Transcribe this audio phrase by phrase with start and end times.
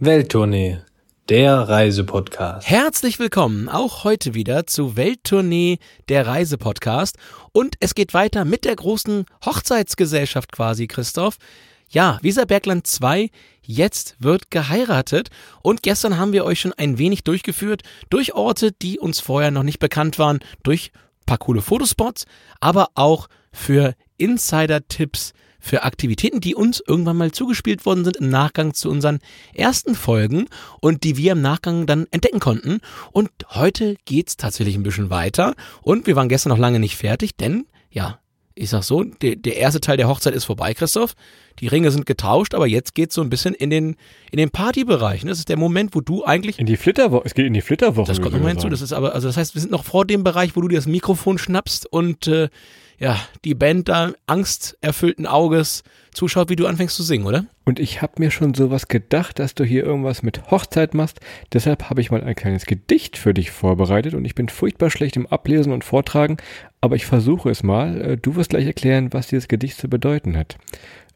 [0.00, 0.78] Welttournee,
[1.28, 2.70] der Reisepodcast.
[2.70, 7.16] Herzlich willkommen auch heute wieder zu Welttournee, der Reisepodcast.
[7.50, 11.38] Und es geht weiter mit der großen Hochzeitsgesellschaft quasi, Christoph.
[11.88, 13.30] Ja, Weserbergland 2,
[13.62, 15.30] jetzt wird geheiratet.
[15.62, 19.64] Und gestern haben wir euch schon ein wenig durchgeführt durch Orte, die uns vorher noch
[19.64, 20.92] nicht bekannt waren, durch
[21.26, 22.26] paar coole Fotospots,
[22.60, 25.32] aber auch für Insider-Tipps
[25.68, 29.20] für Aktivitäten, die uns irgendwann mal zugespielt worden sind im Nachgang zu unseren
[29.54, 30.46] ersten Folgen
[30.80, 32.80] und die wir im Nachgang dann entdecken konnten.
[33.12, 37.36] Und heute geht's tatsächlich ein bisschen weiter und wir waren gestern noch lange nicht fertig,
[37.36, 38.18] denn ja,
[38.58, 41.14] ich sag so, der, der erste Teil der Hochzeit ist vorbei, Christoph.
[41.60, 43.96] Die Ringe sind getauscht, aber jetzt geht's so ein bisschen in den,
[44.32, 45.24] in den Partybereich.
[45.24, 46.58] Das ist der Moment, wo du eigentlich.
[46.58, 47.22] In die Flitterwoche.
[47.24, 48.08] Es geht in die Flitterwoche.
[48.08, 48.68] Das kommt noch mal hinzu.
[48.68, 50.76] Das ist aber, also das heißt, wir sind noch vor dem Bereich, wo du dir
[50.76, 52.48] das Mikrofon schnappst und äh,
[52.98, 57.46] ja, die Band da angsterfüllten Auges zuschaut, wie du anfängst zu singen, oder?
[57.64, 61.20] Und ich habe mir schon sowas gedacht, dass du hier irgendwas mit Hochzeit machst.
[61.52, 65.16] Deshalb habe ich mal ein kleines Gedicht für dich vorbereitet und ich bin furchtbar schlecht
[65.16, 66.38] im Ablesen und Vortragen,
[66.80, 68.00] aber ich versuche es mal.
[68.00, 70.58] Äh, du wirst gleich erklären, was dieses Gedicht zu bedeuten hat.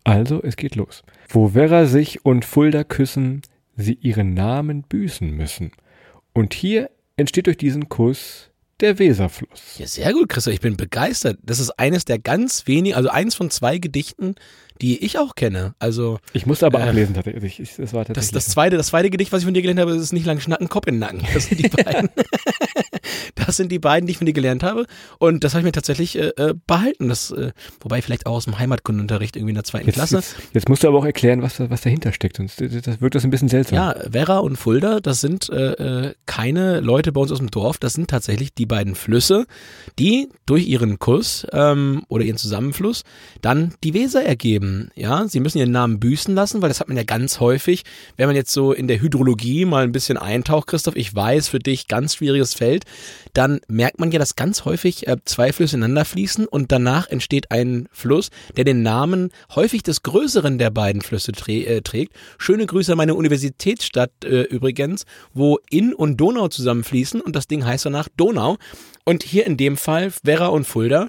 [0.04, 1.02] Also, es geht los.
[1.28, 3.42] Wo Werra sich und Fulda küssen,
[3.76, 5.72] sie ihren Namen büßen müssen.
[6.32, 8.51] Und hier entsteht durch diesen Kuss
[8.82, 9.78] der Weserfluss.
[9.78, 10.54] Ja, sehr gut, Christoph.
[10.54, 11.38] Ich bin begeistert.
[11.42, 14.34] Das ist eines der ganz wenigen, also eins von zwei Gedichten,
[14.80, 15.74] die ich auch kenne.
[15.78, 17.60] Also ich musste aber äh, ablesen tatsächlich.
[17.60, 19.80] Ich, das, war tatsächlich das, das, zweite, das zweite Gedicht, was ich von dir gelernt
[19.80, 21.22] habe, ist nicht lang schnacken, Kopf in den Nacken.
[21.34, 22.08] Das sind die beiden.
[23.34, 24.86] das sind die beiden, die ich von dir gelernt habe.
[25.18, 27.08] Und das habe ich mir tatsächlich äh, äh, behalten.
[27.08, 30.16] Das, äh, wobei vielleicht auch aus dem Heimatkundenunterricht irgendwie in der zweiten jetzt, Klasse.
[30.16, 32.36] Jetzt, jetzt, musst du aber auch erklären, was, was dahinter steckt.
[32.36, 33.76] Sonst das wirkt das ein bisschen seltsam.
[33.76, 37.78] Ja, Werra und Fulda, das sind äh, äh, keine Leute bei uns aus dem Dorf.
[37.78, 39.46] Das sind tatsächlich die beiden Flüsse,
[39.98, 43.02] die durch ihren Kuss ähm, oder ihren Zusammenfluss
[43.40, 44.61] dann die Weser ergeben.
[44.94, 47.84] Ja, sie müssen ihren Namen büßen lassen, weil das hat man ja ganz häufig,
[48.16, 51.58] wenn man jetzt so in der Hydrologie mal ein bisschen eintaucht, Christoph, ich weiß, für
[51.58, 52.84] dich ganz schwieriges Feld,
[53.32, 57.50] dann merkt man ja, dass ganz häufig äh, zwei Flüsse ineinander fließen und danach entsteht
[57.50, 62.14] ein Fluss, der den Namen häufig des größeren der beiden Flüsse äh, trägt.
[62.38, 67.64] Schöne Grüße an meine Universitätsstadt äh, übrigens, wo Inn und Donau zusammenfließen und das Ding
[67.64, 68.58] heißt danach Donau.
[69.04, 71.08] Und hier in dem Fall Werra und Fulda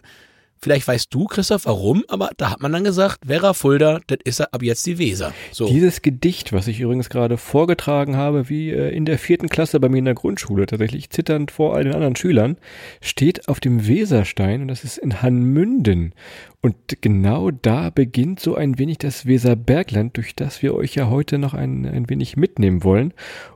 [0.63, 4.39] Vielleicht weißt du, Christoph, warum, aber da hat man dann gesagt, Werra Fulda, das ist
[4.39, 5.33] ab jetzt die Weser.
[5.51, 5.67] So.
[5.67, 9.89] Dieses Gedicht, was ich übrigens gerade vorgetragen habe, wie äh, in der vierten Klasse bei
[9.89, 12.55] mir in der Grundschule, tatsächlich zitternd vor all den anderen Schülern,
[13.01, 16.13] steht auf dem Weserstein und das ist in Hanmünden.
[16.65, 21.37] Und genau da beginnt so ein wenig das Weserbergland, durch das wir euch ja heute
[21.37, 23.13] noch ein, ein wenig mitnehmen wollen.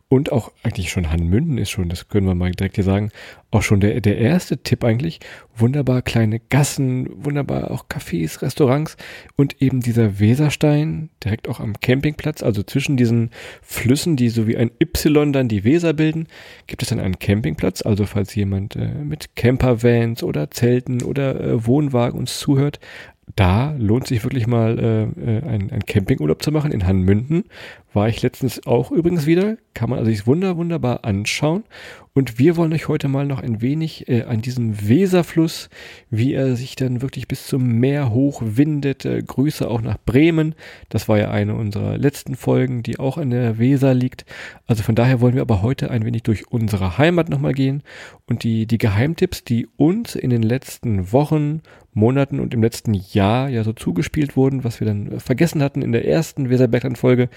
[0.10, 3.12] Und auch eigentlich schon Hanmünden ist schon, das können wir mal direkt hier sagen,
[3.50, 5.22] auch schon der, der erste Tipp eigentlich.
[5.56, 8.98] Wunderbar kleine Gassen, wunderbar auch Cafés, Restaurants
[9.38, 14.58] und eben dieser Weserstein direkt auch am Campingplatz, also zwischen diesen Flüssen, die so wie
[14.58, 16.28] ein Y dann die Weser bilden,
[16.68, 17.82] gibt es dann einen Campingplatz.
[17.82, 22.80] Also falls jemand äh, mit Campervans oder Zelten oder äh, Wohnwagen uns zuhört,
[23.36, 27.44] da lohnt sich wirklich mal äh, äh ein, ein Campingurlaub zu machen in Hanmünden.
[27.98, 29.58] War ich letztens auch übrigens wieder.
[29.74, 31.64] Kann man also sich wunder, wunderbar anschauen.
[32.14, 35.70] Und wir wollen euch heute mal noch ein wenig äh, an diesem Weserfluss,
[36.12, 39.06] wie er sich dann wirklich bis zum Meer hoch windet.
[39.06, 40.54] Äh, Grüße auch nach Bremen.
[40.90, 44.26] Das war ja eine unserer letzten Folgen, die auch an der Weser liegt.
[44.68, 47.82] Also von daher wollen wir aber heute ein wenig durch unsere Heimat nochmal gehen
[48.28, 51.62] und die, die Geheimtipps, die uns in den letzten Wochen,
[51.98, 55.92] Monaten und im letzten Jahr ja so zugespielt wurden, was wir dann vergessen hatten in
[55.92, 57.30] der ersten Weserbergland-Folge,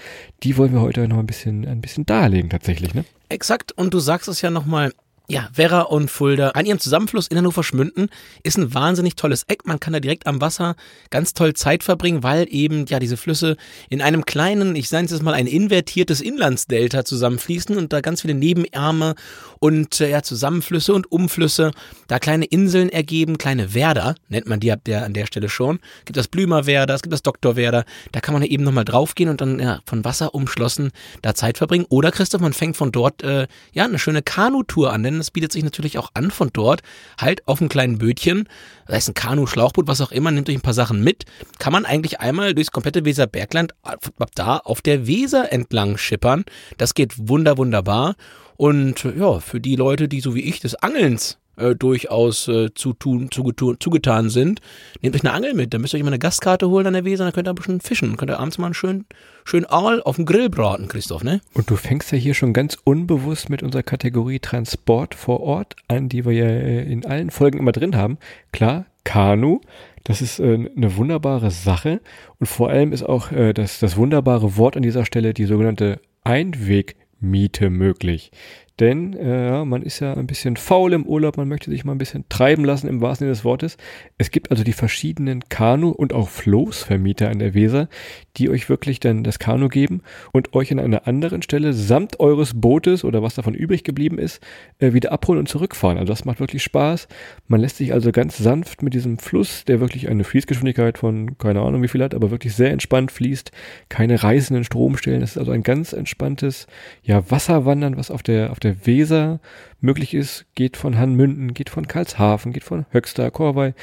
[0.43, 3.05] die wollen wir heute noch ein bisschen, ein bisschen darlegen tatsächlich, ne?
[3.29, 4.93] Exakt, und du sagst es ja nochmal,
[5.31, 8.09] ja, Werra und Fulda an ihrem Zusammenfluss in Hannover Schmünden
[8.43, 9.65] ist ein wahnsinnig tolles Eck.
[9.65, 10.75] Man kann da direkt am Wasser
[11.09, 13.55] ganz toll Zeit verbringen, weil eben ja diese Flüsse
[13.89, 18.33] in einem kleinen, ich sage es mal, ein invertiertes Inlandsdelta zusammenfließen und da ganz viele
[18.33, 19.15] Nebenärme
[19.59, 21.71] und äh, ja Zusammenflüsse und Umflüsse,
[22.07, 25.79] da kleine Inseln ergeben, kleine Werder nennt man die ab der an der Stelle schon.
[25.99, 27.85] Es gibt das Blümerwerder, es gibt das Doktorwerder.
[28.11, 31.85] Da kann man eben nochmal draufgehen und dann ja, von Wasser umschlossen da Zeit verbringen.
[31.87, 35.51] Oder Christoph, man fängt von dort äh, ja eine schöne Kanutour an, denn es bietet
[35.51, 36.81] sich natürlich auch an von dort,
[37.19, 38.47] halt auf einem kleinen Bötchen,
[38.85, 41.25] das heißt ein Kanu, Schlauchboot, was auch immer, nimmt euch ein paar Sachen mit,
[41.59, 46.45] kann man eigentlich einmal durchs komplette Weserbergland ab da auf der Weser entlang schippern.
[46.77, 48.15] Das geht wunder, wunderbar.
[48.57, 52.93] Und ja, für die Leute, die so wie ich des Angelns äh, durchaus äh, zu
[52.93, 54.61] tun, zugetun, zugetan sind,
[55.01, 55.73] nehmt euch eine Angel mit.
[55.73, 57.55] Dann müsst ihr euch immer eine Gastkarte holen an der Weser, dann könnt ihr ein
[57.55, 58.09] bisschen fischen.
[58.09, 59.05] Dann könnt ihr abends mal einen schönen,
[59.43, 61.41] schönen Aal auf dem Grill braten, Christoph, ne?
[61.53, 66.09] Und du fängst ja hier schon ganz unbewusst mit unserer Kategorie Transport vor Ort an,
[66.09, 68.17] die wir ja äh, in allen Folgen immer drin haben.
[68.51, 69.61] Klar, Kanu,
[70.03, 72.01] das ist äh, eine wunderbare Sache
[72.39, 75.99] und vor allem ist auch äh, das, das wunderbare Wort an dieser Stelle die sogenannte
[76.23, 78.31] Einwegmiete möglich.
[78.79, 81.97] Denn äh, man ist ja ein bisschen faul im Urlaub, man möchte sich mal ein
[81.97, 83.77] bisschen treiben lassen im wahrsten Sinne des Wortes.
[84.17, 87.89] Es gibt also die verschiedenen Kanu- und auch Floßvermieter an der Weser,
[88.37, 90.01] die euch wirklich dann das Kanu geben
[90.31, 94.41] und euch an einer anderen Stelle samt eures Bootes oder was davon übrig geblieben ist,
[94.79, 95.97] äh, wieder abholen und zurückfahren.
[95.97, 97.07] Also das macht wirklich Spaß.
[97.47, 101.61] Man lässt sich also ganz sanft mit diesem Fluss, der wirklich eine Fließgeschwindigkeit von keine
[101.61, 103.51] Ahnung wie viel hat, aber wirklich sehr entspannt fließt,
[103.89, 105.21] keine reißenden Stromstellen.
[105.21, 106.67] Das ist also ein ganz entspanntes
[107.03, 109.39] ja, Wasserwandern, was auf der, auf der Weser
[109.79, 113.73] möglich ist, geht von Hanmünden, geht von Karlshafen, geht von Höxter, Korwei,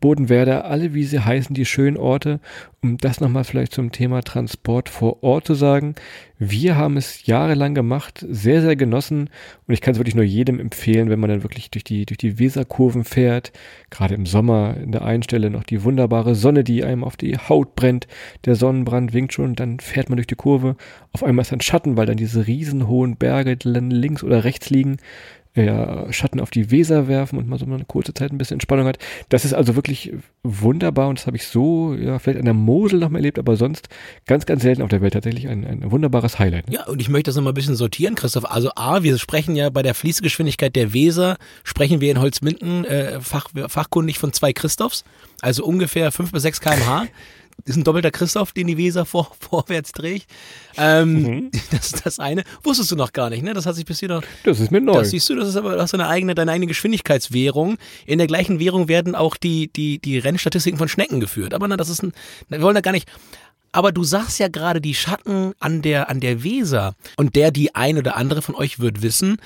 [0.00, 2.40] Bodenwerder, alle wie sie heißen, die schönen Orte.
[2.82, 5.94] Um das nochmal vielleicht zum Thema Transport vor Ort zu sagen.
[6.38, 9.30] Wir haben es jahrelang gemacht, sehr, sehr genossen
[9.66, 12.18] und ich kann es wirklich nur jedem empfehlen, wenn man dann wirklich durch die, durch
[12.18, 13.52] die Weserkurven fährt.
[13.90, 17.38] Gerade im Sommer in der einen Stelle noch die wunderbare Sonne, die einem auf die
[17.38, 18.06] Haut brennt.
[18.44, 20.76] Der Sonnenbrand winkt schon dann fährt man durch die Kurve.
[21.12, 24.98] Auf einmal ist ein Schatten, weil dann diese riesenhohen Berge dann links oder rechts liegen
[25.56, 28.86] ja, Schatten auf die Weser werfen und man so eine kurze Zeit ein bisschen Entspannung
[28.86, 28.98] hat.
[29.28, 30.12] Das ist also wirklich
[30.42, 33.56] wunderbar und das habe ich so, ja, vielleicht an der Mosel noch mal erlebt, aber
[33.56, 33.88] sonst
[34.26, 36.66] ganz, ganz selten auf der Welt tatsächlich ein, ein wunderbares Highlight.
[36.70, 38.44] Ja, und ich möchte das nochmal ein bisschen sortieren, Christoph.
[38.50, 43.20] Also A, wir sprechen ja bei der Fließgeschwindigkeit der Weser, sprechen wir in Holzminden äh,
[43.20, 45.04] fach, fachkundig von zwei Christophs,
[45.40, 47.06] also ungefähr fünf bis sechs kmh
[47.66, 50.26] ist ein doppelter Christoph, den die Weser vor, vorwärts trägt.
[50.76, 51.50] Ähm, mhm.
[51.70, 52.44] Das ist das eine.
[52.62, 53.52] Wusstest du noch gar nicht, ne?
[53.52, 54.22] Das hat sich bis hier noch.
[54.44, 54.94] Das ist mir neu.
[54.94, 57.76] Das siehst du, das ist aber, das ist eine eigene, deine eigene Geschwindigkeitswährung.
[58.06, 61.54] In der gleichen Währung werden auch die, die, die Rennstatistiken von Schnecken geführt.
[61.54, 62.12] Aber na, das ist ein,
[62.48, 63.08] wir wollen da gar nicht.
[63.72, 66.94] Aber du sagst ja gerade die Schatten an der, an der Weser.
[67.16, 69.38] Und der, die ein oder andere von euch wird wissen,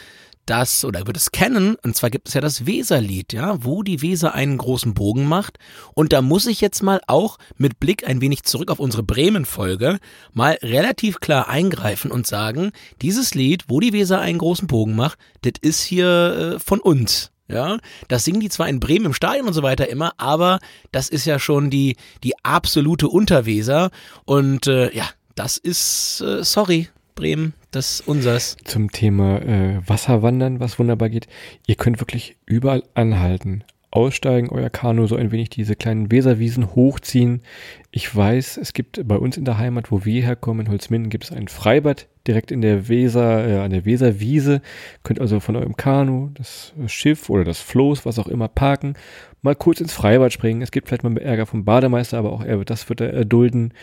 [0.51, 4.03] das oder wird es kennen, und zwar gibt es ja das Weserlied, ja, wo die
[4.03, 5.59] Weser einen großen Bogen macht.
[5.95, 10.01] Und da muss ich jetzt mal auch mit Blick ein wenig zurück auf unsere Bremen-Folge
[10.33, 15.19] mal relativ klar eingreifen und sagen, dieses Lied, wo die Weser einen großen Bogen macht,
[15.43, 17.31] das ist hier äh, von uns.
[17.47, 20.61] Ja, das singen die zwar in Bremen im Stadion und so weiter immer, aber
[20.93, 23.91] das ist ja schon die, die absolute Unterweser.
[24.25, 28.57] Und äh, ja, das ist, äh, sorry, Bremen, das unsers.
[28.65, 31.29] Zum Thema äh, Wasserwandern, was wunderbar geht.
[31.67, 33.65] Ihr könnt wirklich überall anhalten.
[33.93, 37.43] Aussteigen, euer Kanu, so ein wenig diese kleinen Weserwiesen hochziehen.
[37.91, 41.25] Ich weiß, es gibt bei uns in der Heimat, wo wir herkommen, in Holzminden, gibt
[41.25, 44.63] es ein Freibad direkt in der Weser, äh, an der Weserwiese.
[45.03, 48.95] Könnt also von eurem Kanu, das Schiff oder das Floß, was auch immer, parken,
[49.43, 50.63] mal kurz ins Freibad springen.
[50.63, 53.75] Es gibt vielleicht mal Ärger vom Bademeister, aber auch er, das wird er erdulden.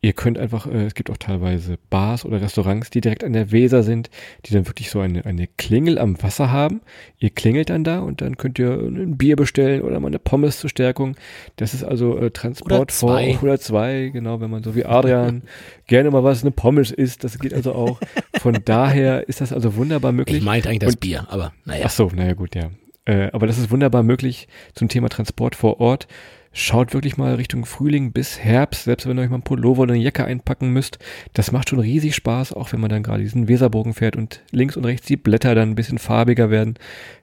[0.00, 3.50] Ihr könnt einfach, äh, es gibt auch teilweise Bars oder Restaurants, die direkt an der
[3.50, 4.10] Weser sind,
[4.46, 6.82] die dann wirklich so eine, eine Klingel am Wasser haben.
[7.18, 10.60] Ihr klingelt dann da und dann könnt ihr ein Bier bestellen oder mal eine Pommes
[10.60, 11.16] zur Stärkung.
[11.56, 15.42] Das ist also äh, Transport vor oder zwei, genau, wenn man so wie Adrian
[15.88, 17.98] gerne mal was eine Pommes isst, das geht also auch.
[18.40, 20.38] Von daher ist das also wunderbar möglich.
[20.38, 21.86] Ich meinte eigentlich das und, Bier, aber naja.
[21.86, 22.70] Ach so, naja gut, ja.
[23.04, 26.06] Äh, aber das ist wunderbar möglich zum Thema Transport vor Ort.
[26.52, 29.92] Schaut wirklich mal Richtung Frühling bis Herbst, selbst wenn ihr euch mal ein Pullover oder
[29.92, 30.98] eine Jacke einpacken müsst.
[31.34, 34.76] Das macht schon riesig Spaß, auch wenn man dann gerade diesen Weserbogen fährt und links
[34.76, 36.74] und rechts die Blätter dann ein bisschen farbiger werden.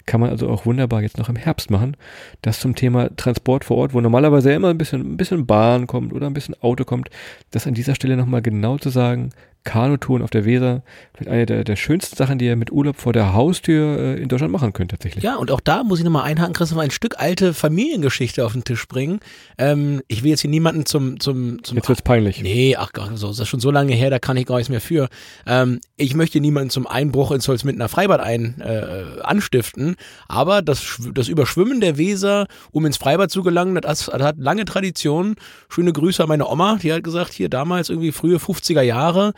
[0.06, 1.98] Kann man also auch wunderbar jetzt noch im Herbst machen.
[2.44, 6.14] Das zum Thema Transport vor Ort, wo normalerweise immer ein bisschen, ein bisschen Bahn kommt
[6.14, 7.10] oder ein bisschen Auto kommt.
[7.50, 9.32] Das an dieser Stelle nochmal genau zu sagen,
[9.66, 10.84] Kanutouren auf der Weser.
[11.14, 14.30] Vielleicht eine der, der schönsten Sachen, die ihr mit Urlaub vor der Haustür äh, in
[14.30, 15.24] Deutschland machen könnt, tatsächlich.
[15.24, 18.64] Ja, und auch da muss ich nochmal einhaken, Christoph, ein Stück alte Familiengeschichte auf den
[18.64, 19.20] Tisch bringen.
[19.58, 21.76] Ähm, ich will jetzt hier niemanden zum, zum, zum.
[21.76, 22.42] Jetzt wird's peinlich.
[22.42, 24.70] Nee, ach Gott, so, das ist schon so lange her, da kann ich gar nichts
[24.70, 25.10] mehr für.
[25.46, 29.96] Ähm, ich möchte niemanden zum Einbruch ins Holzmittener Freibad ein, äh, anstiften,
[30.28, 34.66] aber das, das Überschwimmen der Weser, um ins Freibad zu gelangen, das, das hat lange
[34.66, 35.36] Tradition.
[35.70, 39.34] Schöne Grüße an meine Oma, die hat gesagt, hier damals irgendwie frühe 50er Jahre,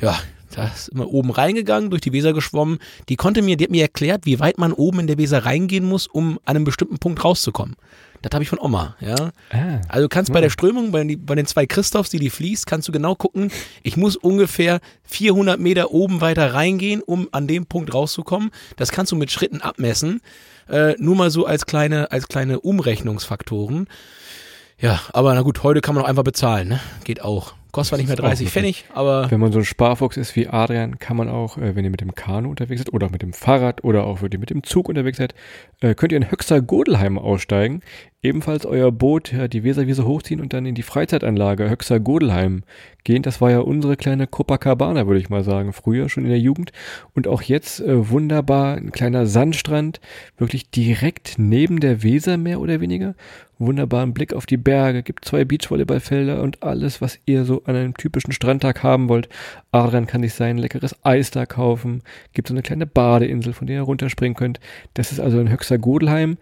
[0.00, 0.18] ja,
[0.54, 2.78] da ist immer oben reingegangen, durch die Weser geschwommen.
[3.08, 5.84] Die konnte mir, die hat mir erklärt, wie weit man oben in der Weser reingehen
[5.84, 7.76] muss, um an einem bestimmten Punkt rauszukommen.
[8.22, 9.30] Das habe ich von Oma, ja.
[9.50, 10.32] Ah, also du kannst ja.
[10.32, 13.50] bei der Strömung, bei, bei, den zwei Christophs, die die fließt, kannst du genau gucken,
[13.82, 18.50] ich muss ungefähr 400 Meter oben weiter reingehen, um an dem Punkt rauszukommen.
[18.76, 20.22] Das kannst du mit Schritten abmessen.
[20.68, 23.88] Äh, nur mal so als kleine, als kleine Umrechnungsfaktoren.
[24.78, 26.80] Ja, aber na gut, heute kann man auch einfach bezahlen, ne?
[27.04, 27.54] Geht auch.
[27.76, 29.30] Kostet zwar nicht mehr 30 Pfennig, aber.
[29.30, 32.00] Wenn man so ein Sparfuchs ist wie Adrian, kann man auch, äh, wenn ihr mit
[32.00, 34.62] dem Kanu unterwegs seid oder auch mit dem Fahrrad oder auch wenn ihr mit dem
[34.62, 35.34] Zug unterwegs seid,
[35.82, 37.82] äh, könnt ihr in Höxter Godelheim aussteigen.
[38.22, 42.62] Ebenfalls euer Boot, ja, die Weserwiese hochziehen und dann in die Freizeitanlage Höxer Godelheim
[43.04, 43.22] gehen.
[43.22, 46.72] Das war ja unsere kleine Copacabana, würde ich mal sagen, früher schon in der Jugend.
[47.14, 50.00] Und auch jetzt äh, wunderbar, ein kleiner Sandstrand,
[50.36, 53.14] wirklich direkt neben der Weser mehr oder weniger.
[53.58, 57.96] Wunderbaren Blick auf die Berge, gibt zwei Beachvolleyballfelder und alles, was ihr so an einem
[57.96, 59.30] typischen Strandtag haben wollt.
[59.72, 62.02] Adrian kann sich sein leckeres Eis da kaufen,
[62.34, 64.60] gibt so eine kleine Badeinsel, von der ihr runterspringen könnt.
[64.92, 66.36] Das ist also in Höxer Godelheim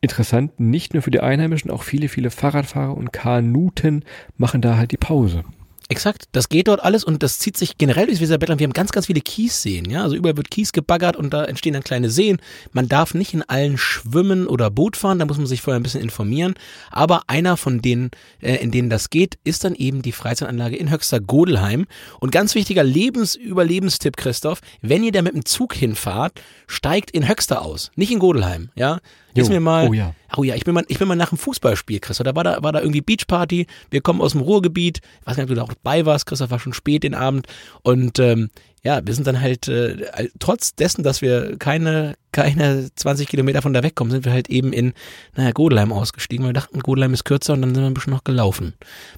[0.00, 4.04] interessant, nicht nur für die Einheimischen, auch viele, viele Fahrradfahrer und Kanuten
[4.36, 5.44] machen da halt die Pause.
[5.90, 8.60] Exakt, das geht dort alles und das zieht sich generell durchs Weserbergland.
[8.60, 10.04] Wir haben ganz, ganz viele Kiesseen, ja.
[10.04, 12.38] Also überall wird Kies gebaggert und da entstehen dann kleine Seen.
[12.70, 15.82] Man darf nicht in allen schwimmen oder Boot fahren, da muss man sich vorher ein
[15.82, 16.54] bisschen informieren.
[16.92, 20.92] Aber einer von denen, äh, in denen das geht, ist dann eben die Freizeitanlage in
[20.92, 21.86] Höxter Godelheim.
[22.20, 27.62] Und ganz wichtiger Lebensüberlebenstipp, Christoph, wenn ihr da mit dem Zug hinfahrt, steigt in Höxter
[27.62, 29.00] aus, nicht in Godelheim, ja.
[29.40, 29.44] Jo.
[29.44, 30.14] Ist mir mal, Oh ja.
[30.36, 32.24] Oh ja, ich bin mal, ich bin mal nach dem Fußballspiel, Christoph.
[32.24, 33.66] Da war da, war da irgendwie Beachparty.
[33.90, 35.00] Wir kommen aus dem Ruhrgebiet.
[35.20, 37.48] Ich weiß nicht, ob du da auch bei warst, Christoph, war schon spät den Abend.
[37.82, 38.50] Und ähm,
[38.82, 43.74] ja, wir sind dann halt, äh, trotz dessen, dass wir keine, keine 20 Kilometer von
[43.74, 44.94] da wegkommen, sind wir halt eben in,
[45.34, 46.44] naja, Godelheim ausgestiegen.
[46.44, 48.74] weil Wir dachten, Godelheim ist kürzer und dann sind wir ein bisschen noch gelaufen.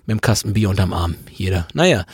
[0.07, 1.17] Mit dem Kasten Bier unterm Arm.
[1.31, 1.69] Jeder.
[1.75, 2.07] Naja.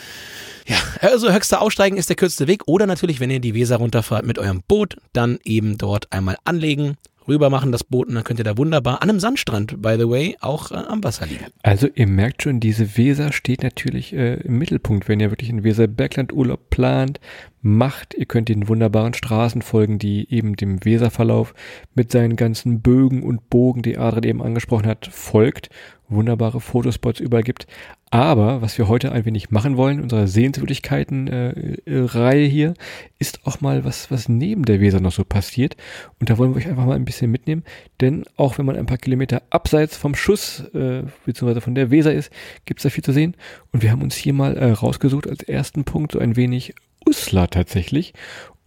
[0.66, 2.62] Ja, also höchster Aussteigen ist der kürzeste Weg.
[2.66, 6.98] Oder natürlich, wenn ihr die Weser runterfahrt mit eurem Boot, dann eben dort einmal anlegen,
[7.28, 10.08] rüber machen das Boot und dann könnt ihr da wunderbar an einem Sandstrand, by the
[10.08, 11.47] way, auch äh, am Wasser liegen.
[11.62, 15.64] Also ihr merkt schon, diese Weser steht natürlich äh, im Mittelpunkt, wenn ihr wirklich einen
[15.64, 17.20] Weser-Bergland-Urlaub plant,
[17.61, 18.14] macht.
[18.14, 21.54] Ihr könnt den wunderbaren Straßen folgen, die eben dem Weserverlauf
[21.94, 25.70] mit seinen ganzen Bögen und Bogen, die Adrian eben angesprochen hat, folgt.
[26.08, 27.66] Wunderbare Fotospots überall gibt.
[28.10, 32.72] Aber was wir heute ein wenig machen wollen, unsere Sehenswürdigkeiten-Reihe äh, hier,
[33.18, 35.76] ist auch mal was, was neben der Weser noch so passiert.
[36.18, 37.64] Und da wollen wir euch einfach mal ein bisschen mitnehmen.
[38.00, 42.14] Denn auch wenn man ein paar Kilometer abseits vom Schuss, äh, beziehungsweise von der Weser
[42.14, 42.32] ist,
[42.64, 43.36] gibt's da viel zu sehen.
[43.72, 46.74] Und wir haben uns hier mal äh, rausgesucht als ersten Punkt so ein wenig
[47.06, 48.14] Uslar tatsächlich.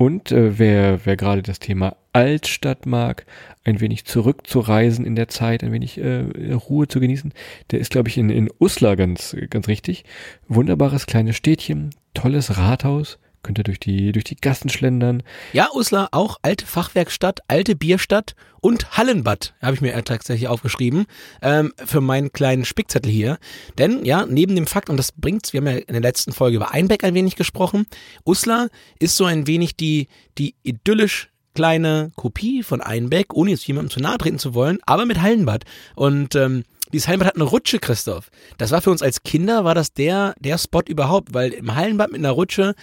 [0.01, 3.27] Und äh, wer, wer gerade das Thema Altstadt mag,
[3.63, 7.31] ein wenig zurückzureisen in der Zeit, ein wenig äh, Ruhe zu genießen,
[7.69, 10.03] der ist, glaube ich, in, in Uslar ganz, ganz richtig.
[10.47, 15.23] Wunderbares kleines Städtchen, tolles Rathaus, könnt ihr durch die, durch die Gassen schlendern.
[15.53, 21.05] Ja, Uslar, auch alte Fachwerkstatt, alte Bierstadt und Hallenbad, habe ich mir tatsächlich aufgeschrieben,
[21.41, 23.37] ähm, für meinen kleinen Spickzettel hier.
[23.77, 26.57] Denn, ja, neben dem Fakt, und das bringt's, wir haben ja in der letzten Folge
[26.57, 27.85] über Einbeck ein wenig gesprochen,
[28.25, 28.69] Uslar
[28.99, 30.07] ist so ein wenig die,
[30.37, 35.05] die idyllisch kleine Kopie von Einbeck, ohne jetzt jemandem zu nahe treten zu wollen, aber
[35.05, 35.63] mit Hallenbad.
[35.95, 38.29] Und ähm, dieses Hallenbad hat eine Rutsche, Christoph.
[38.57, 42.11] Das war für uns als Kinder, war das der, der Spot überhaupt, weil im Hallenbad
[42.11, 42.75] mit einer Rutsche,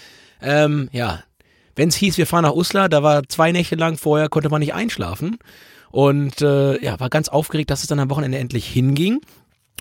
[0.43, 1.23] ähm, ja,
[1.77, 4.61] wenn es hieß, wir fahren nach Uslar, da war zwei Nächte lang vorher, konnte man
[4.61, 5.39] nicht einschlafen.
[5.91, 9.21] Und äh, ja, war ganz aufgeregt, dass es dann am Wochenende endlich hinging.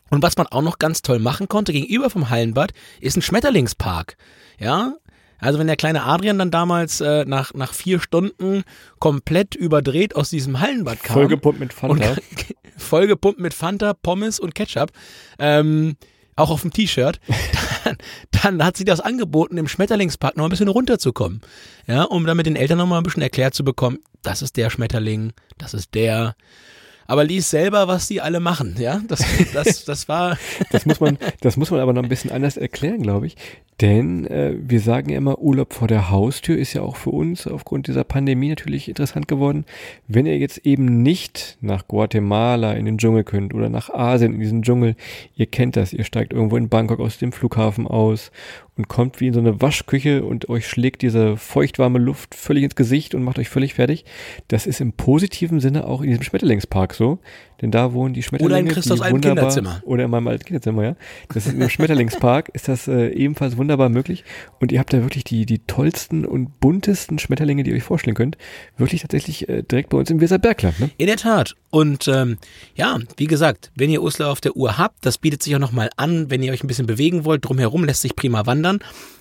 [0.10, 2.72] Und was man auch noch ganz toll machen konnte, gegenüber vom Hallenbad,
[3.02, 4.16] ist ein Schmetterlingspark.
[4.60, 4.94] Ja,
[5.40, 8.64] also wenn der kleine Adrian dann damals äh, nach, nach vier Stunden
[9.00, 11.16] komplett überdreht aus diesem Hallenbad kam.
[11.16, 12.12] Vollgepumpt mit Fanta.
[12.12, 12.22] Und,
[12.78, 14.92] vollgepumpt mit Fanta, Pommes und Ketchup.
[15.40, 15.98] Ähm,
[16.36, 17.20] auch auf dem T-Shirt,
[17.88, 17.98] dann,
[18.44, 21.41] dann hat sie das angeboten, im Schmetterlingspark noch ein bisschen runterzukommen.
[21.88, 24.58] Ja, um dann mit den Eltern noch mal ein bisschen erklärt zu bekommen, das ist
[24.58, 26.36] der Schmetterling, das ist der.
[27.10, 29.01] Aber lies selber, was die alle machen, ja.
[29.08, 30.38] Das, das, das war.
[30.72, 33.38] Das muss man, das muss man aber noch ein bisschen anders erklären, glaube ich.
[33.79, 37.46] Denn äh, wir sagen ja immer, Urlaub vor der Haustür ist ja auch für uns
[37.46, 39.65] aufgrund dieser Pandemie natürlich interessant geworden.
[40.07, 44.39] Wenn ihr jetzt eben nicht nach Guatemala in den Dschungel könnt oder nach Asien in
[44.39, 44.96] diesen Dschungel,
[45.36, 48.31] ihr kennt das, ihr steigt irgendwo in Bangkok aus dem Flughafen aus
[48.77, 52.75] und kommt wie in so eine Waschküche und euch schlägt diese feuchtwarme Luft völlig ins
[52.75, 54.05] Gesicht und macht euch völlig fertig.
[54.48, 57.19] Das ist im positiven Sinne auch in diesem Schmetterlingspark so,
[57.62, 58.72] denn da wohnen die Schmetterlinge.
[58.72, 59.81] Oder in altem wunderbar- Kinderzimmer.
[59.86, 60.96] Oder in meinem alten Kinderzimmer, ja.
[61.34, 64.24] Das ist im Schmetterlingspark, ist das äh, ebenfalls wunderbar möglich
[64.60, 68.15] und ihr habt da wirklich die, die tollsten und buntesten Schmetterlinge, die ihr euch vorstellen
[68.15, 68.38] könnt.
[68.77, 70.89] Wirklich tatsächlich äh, direkt bei uns im Weserbergland, ne?
[70.98, 71.55] In der Tat.
[71.69, 72.38] Und ähm,
[72.75, 75.89] ja, wie gesagt, wenn ihr Uslar auf der Uhr habt, das bietet sich auch nochmal
[75.98, 77.46] an, wenn ihr euch ein bisschen bewegen wollt.
[77.46, 78.66] Drumherum lässt sich prima wandern.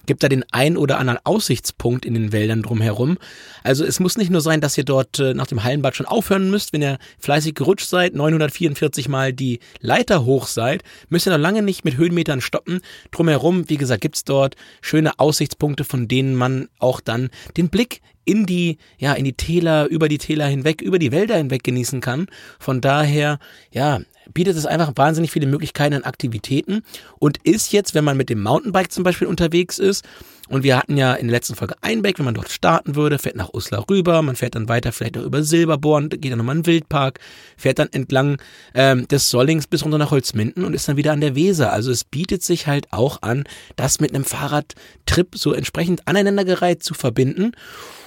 [0.06, 3.18] Gibt da den ein oder anderen Aussichtspunkt in den Wäldern drumherum.
[3.64, 6.48] Also es muss nicht nur sein, dass ihr dort äh, nach dem Hallenbad schon aufhören
[6.48, 6.72] müsst.
[6.72, 11.62] Wenn ihr fleißig gerutscht seid, 944 Mal die Leiter hoch seid, müsst ihr noch lange
[11.62, 12.80] nicht mit Höhenmetern stoppen.
[13.10, 18.44] Drumherum, wie gesagt, gibt's dort schöne Aussichtspunkte, von denen man auch dann den Blick in
[18.44, 22.26] die, ja, in die Täler, über die Täler hinweg, über die Wälder hinweg genießen kann.
[22.58, 23.38] Von daher,
[23.70, 24.00] ja,
[24.32, 26.82] bietet es einfach wahnsinnig viele Möglichkeiten an Aktivitäten
[27.18, 30.04] und ist jetzt, wenn man mit dem Mountainbike zum Beispiel unterwegs ist,
[30.48, 33.36] Und wir hatten ja in der letzten Folge Einbeck, wenn man dort starten würde, fährt
[33.36, 36.62] nach Uslar rüber, man fährt dann weiter vielleicht auch über Silberborn, geht dann nochmal in
[36.62, 37.18] den Wildpark,
[37.56, 38.40] fährt dann entlang
[38.74, 41.72] ähm, des Sollings bis runter nach Holzminden und ist dann wieder an der Weser.
[41.72, 43.44] Also es bietet sich halt auch an,
[43.76, 47.52] das mit einem Fahrradtrip so entsprechend aneinandergereiht zu verbinden.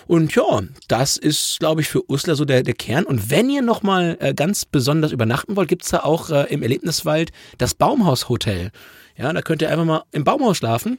[0.08, 3.04] Und ja, das ist, glaube ich, für Uslar so der, der Kern.
[3.04, 7.32] Und wenn ihr nochmal äh, ganz besonders übernachten wollt, gibt's da auch äh, im Erlebniswald
[7.60, 8.72] das Baumhaus-Hotel.
[9.16, 10.98] Ja, da könnt ihr einfach mal im Baumhaus schlafen.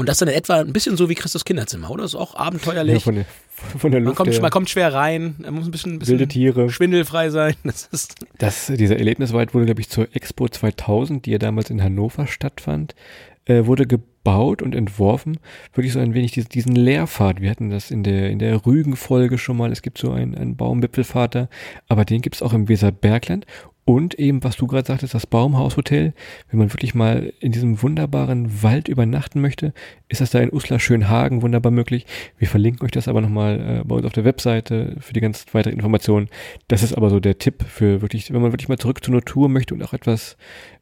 [0.00, 2.02] Und das dann in etwa ein bisschen so wie Christus Kinderzimmer, oder?
[2.04, 2.94] Das ist auch abenteuerlich.
[2.94, 3.24] Ja, von der,
[3.78, 4.40] von der man, Luft kommt, her.
[4.40, 6.70] man kommt schwer rein, man muss ein bisschen, ein bisschen Wilde Tiere.
[6.70, 7.54] schwindelfrei sein.
[7.64, 11.82] Das ist, Das, dieser Erlebniswald wurde, glaube ich, zur Expo 2000, die ja damals in
[11.82, 12.94] Hannover stattfand,
[13.44, 15.38] äh, wurde gebaut und entworfen.
[15.74, 17.42] Wirklich so ein wenig diesen, diesen Leerpfad.
[17.42, 19.70] Wir hatten das in der, in der Rügen-Folge schon mal.
[19.70, 21.50] Es gibt so einen, einen Baumwipfelvater,
[21.88, 23.44] aber den gibt es auch im Weserbergland.
[23.90, 26.12] Und eben, was du gerade sagtest, das Baumhaushotel.
[26.48, 29.72] Wenn man wirklich mal in diesem wunderbaren Wald übernachten möchte,
[30.08, 32.06] ist das da in Uslar Schönhagen wunderbar möglich.
[32.38, 35.44] Wir verlinken euch das aber nochmal äh, bei uns auf der Webseite für die ganz
[35.54, 36.28] weiteren Informationen.
[36.68, 39.48] Das ist aber so der Tipp für wirklich, wenn man wirklich mal zurück zur Natur
[39.48, 40.36] möchte und auch etwas,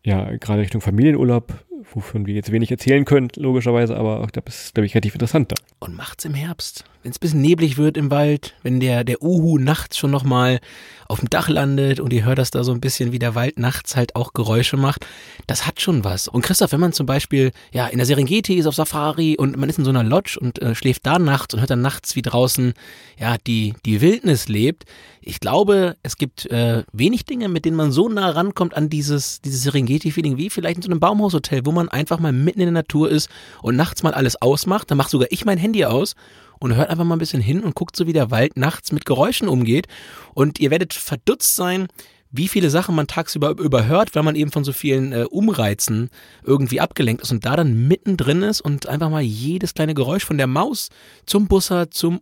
[0.04, 4.74] ja, gerade Richtung Familienurlaub, wovon wir jetzt wenig erzählen können, logischerweise, aber auch das ist,
[4.74, 5.56] glaube ich, relativ interessant da.
[5.80, 6.84] und macht's im Herbst.
[7.02, 10.58] Wenn es ein bisschen neblig wird im Wald, wenn der, der Uhu nachts schon nochmal
[11.06, 13.58] auf dem Dach landet und ihr hört das da so ein bisschen, wie der Wald
[13.58, 15.06] nachts halt auch Geräusche macht,
[15.46, 16.28] das hat schon was.
[16.28, 19.68] Und Christoph, wenn man zum Beispiel, ja, in der Serengeti ist auf Safari und man
[19.68, 22.22] ist in so einer Lodge und äh, schläft da nachts und hört dann nachts, wie
[22.22, 22.74] draußen,
[23.18, 24.84] ja, die, die Wildnis lebt.
[25.20, 29.40] Ich glaube, es gibt äh, wenig Dinge, mit denen man so nah rankommt an dieses,
[29.40, 32.72] dieses Serengeti-Feeling wie vielleicht in so einem Baumhaushotel, wo man einfach mal mitten in der
[32.72, 33.28] Natur ist
[33.60, 34.90] und nachts mal alles ausmacht.
[34.90, 36.14] Dann macht sogar ich mein Handy aus
[36.58, 39.04] und hört einfach mal ein bisschen hin und guckt so, wie der Wald nachts mit
[39.04, 39.86] Geräuschen umgeht.
[40.32, 41.88] Und ihr werdet verdutzt sein,
[42.30, 46.08] wie viele Sachen man tagsüber überhört, weil man eben von so vielen äh, Umreizen
[46.42, 50.38] irgendwie abgelenkt ist und da dann mittendrin ist und einfach mal jedes kleine Geräusch von
[50.38, 50.88] der Maus
[51.26, 52.20] zum Busser, zum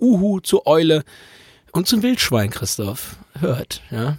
[0.00, 1.04] Uhu, zur Eule
[1.72, 3.82] und zum Wildschwein, Christoph, hört.
[3.90, 4.16] Ja,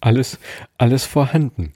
[0.00, 0.38] Alles,
[0.78, 1.72] alles vorhanden.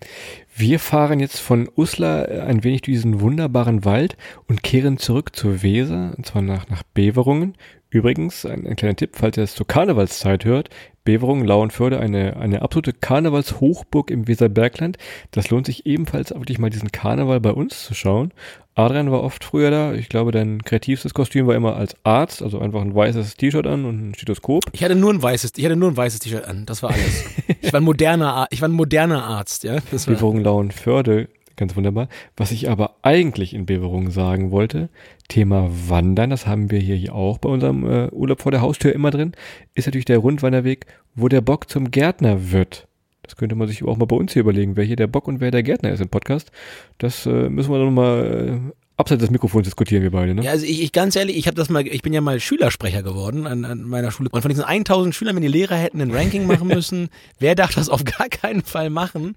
[0.60, 4.16] Wir fahren jetzt von Uslar äh, ein wenig durch diesen wunderbaren Wald
[4.48, 7.54] und kehren zurück zur Weser, und zwar nach, nach Beverungen.
[7.90, 10.68] Übrigens, ein, ein kleiner Tipp, falls ihr es zur Karnevalszeit hört,
[11.04, 14.98] Beverungen, Lauenförde, eine, eine absolute Karnevalshochburg im Weserbergland.
[15.30, 18.32] Das lohnt sich ebenfalls wirklich mal diesen Karneval bei uns zu schauen.
[18.78, 19.94] Adrian war oft früher da.
[19.94, 23.84] Ich glaube, dein kreativstes Kostüm war immer als Arzt, also einfach ein weißes T-Shirt an
[23.84, 24.64] und ein Stethoskop.
[24.72, 27.24] ich hatte nur ein weißes, ich hatte nur ein weißes T-Shirt an, das war alles.
[27.60, 29.78] Ich war ein moderner, ich war ein moderner Arzt, ja.
[29.90, 32.08] Das war, Beverungen Lauenförde, ganz wunderbar.
[32.34, 34.88] Was ich aber eigentlich in Beverungen sagen wollte,
[35.28, 39.10] Thema Wandern, das haben wir hier auch bei unserem äh, Urlaub vor der Haustür immer
[39.10, 39.32] drin,
[39.74, 42.88] ist natürlich der Rundwanderweg, wo der Bock zum Gärtner wird.
[43.20, 45.40] Das könnte man sich auch mal bei uns hier überlegen, wer hier der Bock und
[45.40, 46.50] wer der Gärtner ist im Podcast.
[46.96, 50.34] Das äh, müssen wir dann mal äh, abseits des Mikrofons diskutieren, wir beide.
[50.34, 50.42] Ne?
[50.42, 53.02] Ja, also ich, ich ganz ehrlich, ich habe das mal, ich bin ja mal Schülersprecher
[53.02, 54.28] geworden an, an meiner Schule.
[54.30, 57.08] Und von diesen 1000 Schülern, wenn die Lehrer hätten ein Ranking machen müssen,
[57.38, 59.36] wer darf das auf gar keinen Fall machen,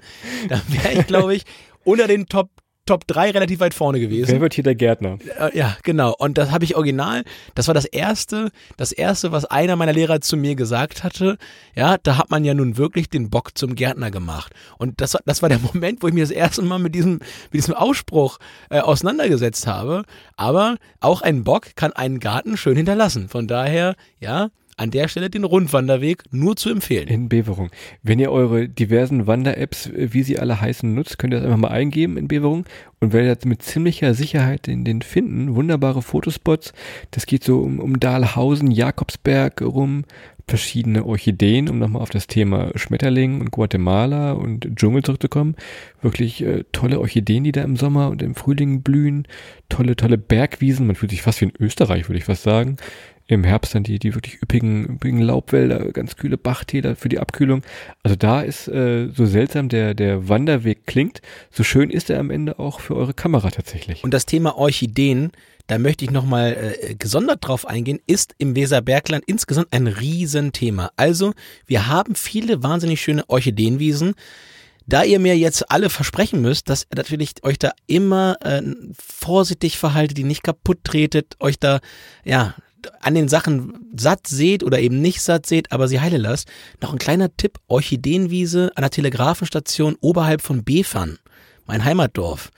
[0.50, 1.44] dann wäre ich, glaube ich,
[1.84, 2.50] unter den Top
[2.92, 4.30] Top 3 relativ weit vorne gewesen.
[4.34, 5.18] Wer wird hier der Gärtner?
[5.40, 6.14] Äh, ja, genau.
[6.18, 7.24] Und das habe ich original.
[7.56, 11.38] Das war das erste, das erste, was einer meiner Lehrer zu mir gesagt hatte.
[11.74, 14.52] Ja, da hat man ja nun wirklich den Bock zum Gärtner gemacht.
[14.78, 17.14] Und das, war- das war der Moment, wo ich mir das erste Mal mit diesem,
[17.14, 20.04] mit diesem Ausspruch äh, auseinandergesetzt habe.
[20.36, 23.30] Aber auch ein Bock kann einen Garten schön hinterlassen.
[23.30, 27.08] Von daher, ja, an der Stelle den Rundwanderweg nur zu empfehlen.
[27.08, 27.70] In Beverung.
[28.04, 31.60] Wenn ihr eure diversen Wander-Apps, äh, wie sie alle heißen, nutzt, könnt ihr das einfach
[31.60, 32.66] mal eingeben in Beverung
[33.00, 35.56] und werdet mit ziemlicher Sicherheit in den finden.
[35.56, 36.74] Wunderbare Fotospots.
[37.12, 40.04] Das geht so um, um Dahlhausen, Jakobsberg rum,
[40.48, 45.56] verschiedene Orchideen, um nochmal auf das Thema Schmetterling und Guatemala und Dschungel zurückzukommen.
[46.02, 49.28] Wirklich äh, tolle Orchideen, die da im Sommer und im Frühling blühen.
[49.70, 50.88] Tolle, tolle Bergwiesen.
[50.88, 52.78] Man fühlt sich fast wie in Österreich, würde ich fast sagen.
[53.32, 57.64] Im Herbst dann die, die wirklich üppigen, üppigen Laubwälder, ganz kühle Bachtäler für die Abkühlung.
[58.04, 62.30] Also da ist äh, so seltsam der, der Wanderweg klingt, so schön ist er am
[62.30, 64.04] Ende auch für eure Kamera tatsächlich.
[64.04, 65.32] Und das Thema Orchideen,
[65.68, 70.92] da möchte ich nochmal äh, gesondert drauf eingehen, ist im Weserbergland insgesamt ein Riesenthema.
[70.98, 71.32] Also,
[71.66, 74.14] wir haben viele wahnsinnig schöne Orchideenwiesen.
[74.88, 78.62] Da ihr mir jetzt alle versprechen müsst, dass ihr natürlich euch da immer äh,
[78.94, 81.80] vorsichtig verhaltet, die nicht kaputt tretet, euch da,
[82.26, 82.56] ja,
[83.02, 86.48] an den Sachen satt seht oder eben nicht satt seht, aber sie heile lasst.
[86.82, 91.20] Noch ein kleiner Tipp, Orchideenwiese an der Telegrafenstation oberhalb von Befern,
[91.66, 92.52] mein Heimatdorf.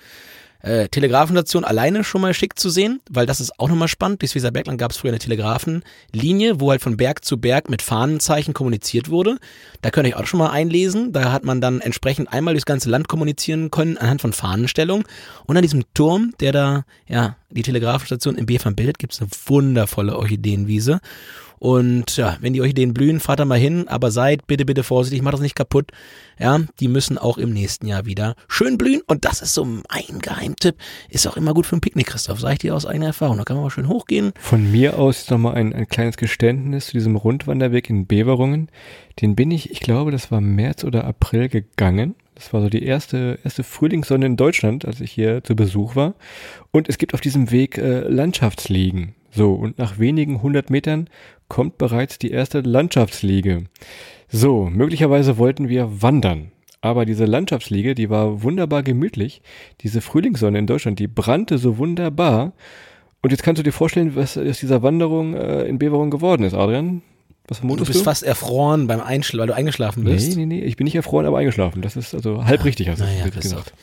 [0.64, 4.20] Äh, Telegrafenstation alleine schon mal schick zu sehen, weil das ist auch nochmal spannend.
[4.20, 8.54] Bis Weserbergland gab es früher eine Telegrafenlinie, wo halt von Berg zu Berg mit Fahnenzeichen
[8.54, 9.40] kommuniziert wurde.
[9.82, 11.12] Da könnt ihr euch auch schon mal einlesen.
[11.12, 15.04] Da hat man dann entsprechend einmal durchs ganze Land kommunizieren können anhand von Fahnenstellung.
[15.46, 19.30] Und an diesem Turm, der da ja die Telegrafenstation in Befern bildet, gibt es eine
[19.46, 21.02] wundervolle Orchideenwiese.
[21.64, 25.22] Und ja, wenn die Orchideen blühen, fahrt da mal hin, aber seid bitte, bitte vorsichtig,
[25.22, 25.92] macht das nicht kaputt.
[26.38, 29.00] Ja, die müssen auch im nächsten Jahr wieder schön blühen.
[29.08, 30.76] Und das ist so mein Geheimtipp.
[31.08, 32.42] Ist auch immer gut für ein Picknick, Christoph.
[32.42, 33.38] Sag ich dir aus eigener Erfahrung.
[33.38, 34.34] Da kann man mal schön hochgehen.
[34.38, 38.68] Von mir aus nochmal ein, ein kleines Geständnis zu diesem Rundwanderweg in Beverungen.
[39.22, 42.16] Den bin ich, ich glaube, das war März oder April gegangen.
[42.36, 46.16] Das war so die erste, erste Frühlingssonne in Deutschland, als ich hier zu Besuch war.
[46.72, 49.16] Und es gibt auf diesem Weg äh, Landschaftsliegen.
[49.34, 51.10] So, und nach wenigen hundert Metern
[51.48, 53.66] kommt bereits die erste Landschaftsliege.
[54.30, 56.52] So, möglicherweise wollten wir wandern.
[56.82, 59.42] Aber diese Landschaftsliege, die war wunderbar gemütlich.
[59.82, 62.54] Diese Frühlingssonne in Deutschland, die brannte so wunderbar.
[63.22, 66.54] Und jetzt kannst du dir vorstellen, was aus dieser Wanderung äh, in Beverung geworden ist,
[66.54, 67.02] Adrian.
[67.48, 67.94] Was vermutest du?
[67.94, 68.04] bist du?
[68.04, 70.36] fast erfroren beim Einschlafen, weil du eingeschlafen bist.
[70.36, 71.82] Nee, nee, nee, ich bin nicht erfroren, aber eingeschlafen.
[71.82, 73.74] Das ist also halb richtig, hast du naja, gesagt.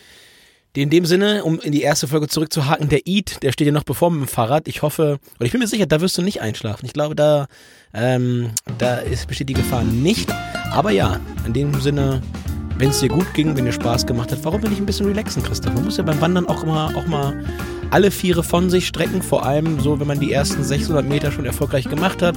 [0.73, 3.83] In dem Sinne, um in die erste Folge zurückzuhaken, der Eat, der steht ja noch
[3.83, 4.69] bevor mit dem Fahrrad.
[4.69, 6.87] Ich hoffe, oder ich bin mir sicher, da wirst du nicht einschlafen.
[6.87, 7.49] Ich glaube, da,
[7.93, 10.33] ähm, da ist, besteht die Gefahr nicht.
[10.71, 12.23] Aber ja, in dem Sinne,
[12.79, 15.43] wenn es dir gut ging, wenn dir Spaß gemacht hat, warum nicht ein bisschen relaxen,
[15.43, 15.75] Christoph?
[15.75, 17.45] Man muss ja beim Wandern auch immer, auch mal
[17.91, 21.47] alle Viere von sich strecken, vor allem so, wenn man die ersten 600 Meter schon
[21.47, 22.37] erfolgreich gemacht hat,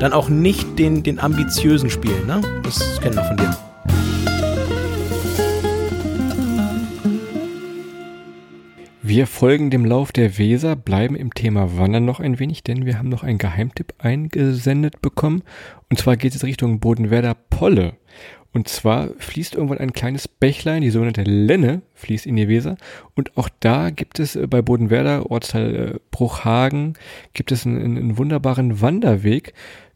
[0.00, 2.40] dann auch nicht den, den ambitiösen spielen, ne?
[2.62, 3.73] Das kennen wir von dir.
[9.14, 12.98] Wir folgen dem Lauf der Weser, bleiben im Thema Wandern noch ein wenig, denn wir
[12.98, 15.44] haben noch einen Geheimtipp eingesendet bekommen.
[15.88, 17.92] Und zwar geht es Richtung Bodenwerder Polle.
[18.52, 22.76] Und zwar fließt irgendwann ein kleines Bächlein, die sogenannte Lenne, fließt in die Weser.
[23.14, 26.94] Und auch da gibt es äh, bei Bodenwerder, Ortsteil äh, Bruchhagen,
[27.34, 29.54] gibt es einen, einen wunderbaren Wanderweg,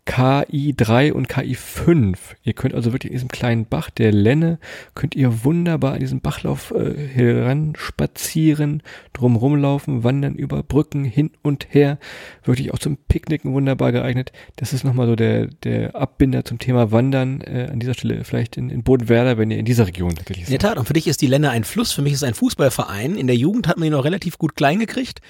[0.08, 2.16] KI3 und KI5.
[2.42, 4.58] Ihr könnt also wirklich in diesem kleinen Bach der Lenne,
[4.94, 11.66] könnt ihr wunderbar an diesem Bachlauf äh, heranspazieren, drumherum laufen, wandern über Brücken hin und
[11.70, 11.98] her.
[12.42, 14.32] Wirklich auch zum Picknicken wunderbar geeignet.
[14.56, 18.56] Das ist nochmal so der, der Abbinder zum Thema Wandern äh, an dieser Stelle vielleicht
[18.56, 20.54] in, in Bodenwerder, wenn ihr in dieser Region tatsächlich seid.
[20.54, 22.28] In der Tat, und für dich ist die Lenne ein Fluss, für mich ist es
[22.28, 23.16] ein Fußballverein.
[23.16, 25.20] In der Jugend hat man ihn noch relativ gut klein gekriegt.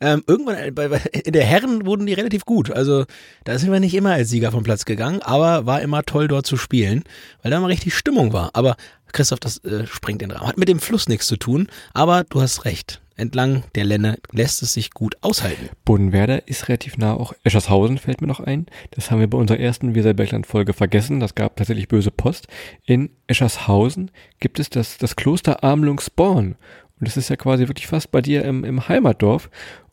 [0.00, 0.86] Ähm, irgendwann äh, bei,
[1.24, 2.70] in der Herren wurden die relativ gut.
[2.70, 3.04] Also
[3.44, 6.46] da sind wir nicht immer als Sieger vom Platz gegangen, aber war immer toll dort
[6.46, 7.04] zu spielen,
[7.42, 8.50] weil da mal richtig Stimmung war.
[8.52, 8.76] Aber
[9.12, 10.46] Christoph, das äh, springt den Rahmen.
[10.46, 13.00] Hat mit dem Fluss nichts zu tun, aber du hast recht.
[13.16, 15.70] Entlang der Lenne lässt es sich gut aushalten.
[15.84, 18.66] Bodenwerder ist relativ nah, auch Eschershausen fällt mir noch ein.
[18.92, 21.18] Das haben wir bei unserer ersten Weserbergland-Folge vergessen.
[21.18, 22.46] Das gab tatsächlich böse Post.
[22.84, 26.54] In Eschershausen gibt es das, das Kloster Armlungsborn.
[27.00, 29.50] Und das ist ja quasi wirklich fast bei dir im, im Heimatdorf.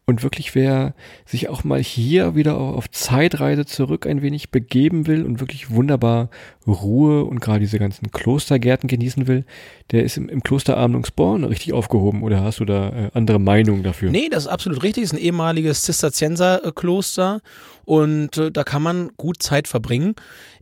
[0.08, 0.94] Und wirklich, wer
[1.26, 6.30] sich auch mal hier wieder auf Zeitreise zurück ein wenig begeben will und wirklich wunderbar
[6.68, 9.46] Ruhe und gerade diese ganzen Klostergärten genießen will,
[9.90, 13.82] der ist im, im Kloster Armlungsborn richtig aufgehoben oder hast du da äh, andere Meinungen
[13.82, 14.12] dafür?
[14.12, 15.06] Nee, das ist absolut richtig.
[15.06, 17.42] Das ist ein ehemaliges Zisterzienserkloster
[17.86, 20.14] und äh, da kann man gut Zeit verbringen.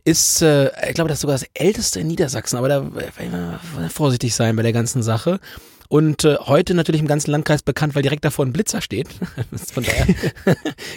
[0.04, 4.34] Ist, äh, ich glaube, das ist sogar das älteste in Niedersachsen, aber da äh, vorsichtig
[4.34, 5.38] sein bei der ganzen Sache.
[5.94, 9.06] Und äh, heute natürlich im ganzen Landkreis bekannt, weil direkt davor ein Blitzer steht.
[9.72, 10.12] Von daher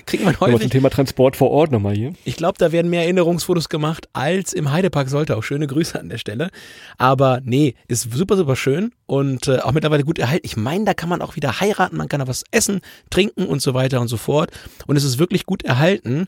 [0.08, 0.60] kriegt man heute.
[0.60, 2.14] zum Thema Transport vor Ort nochmal hier.
[2.26, 5.38] Ich glaube, da werden mehr Erinnerungsfotos gemacht als im Heidepark sollte.
[5.38, 6.50] Auch schöne Grüße an der Stelle.
[6.98, 10.48] Aber nee, ist super, super schön und äh, auch mittlerweile gut erhalten.
[10.48, 12.82] Ich meine, da kann man auch wieder heiraten, man kann da was essen,
[13.12, 14.50] trinken und so weiter und so fort.
[14.88, 16.26] Und es ist wirklich gut erhalten.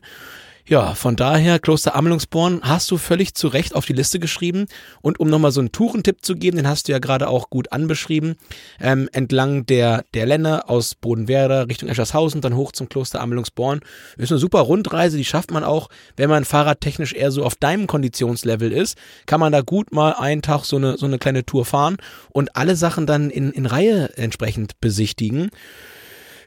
[0.66, 4.66] Ja, von daher, Kloster Amelungsborn hast du völlig zu Recht auf die Liste geschrieben.
[5.00, 7.72] Und um nochmal so einen Tourentipp zu geben, den hast du ja gerade auch gut
[7.72, 8.36] anbeschrieben,
[8.80, 13.80] ähm, entlang der, der Lenne aus Bodenwerder Richtung Eschershausen, dann hoch zum Kloster Amelungsborn.
[14.16, 17.86] Ist eine super Rundreise, die schafft man auch, wenn man fahrradtechnisch eher so auf deinem
[17.86, 18.96] Konditionslevel ist,
[19.26, 21.96] kann man da gut mal einen Tag so eine, so eine kleine Tour fahren
[22.30, 25.50] und alle Sachen dann in, in Reihe entsprechend besichtigen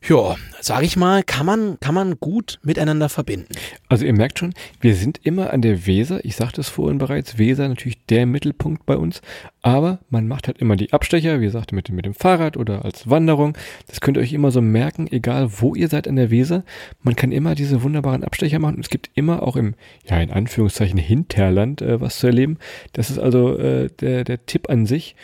[0.07, 3.53] ja, sage ich mal, kann man, kann man gut miteinander verbinden.
[3.87, 6.23] Also ihr merkt schon, wir sind immer an der Weser.
[6.25, 9.21] Ich sagte es vorhin bereits, Weser natürlich der Mittelpunkt bei uns.
[9.65, 13.09] Aber man macht halt immer die Abstecher, wie gesagt, mit mit dem Fahrrad oder als
[13.09, 13.57] Wanderung.
[13.87, 16.65] Das könnt ihr euch immer so merken, egal wo ihr seid an der Weser.
[17.01, 18.81] Man kann immer diese wunderbaren Abstecher machen.
[18.81, 22.57] Es gibt immer auch im, ja, in Anführungszeichen Hinterland äh, was zu erleben.
[22.91, 25.15] Das ist also äh, der, der Tipp an sich.